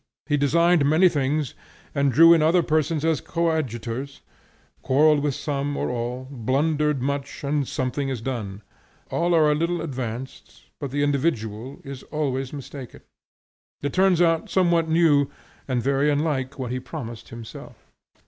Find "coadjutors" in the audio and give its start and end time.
3.21-4.21